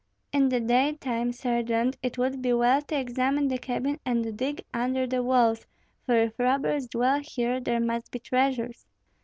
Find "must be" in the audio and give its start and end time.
7.79-8.17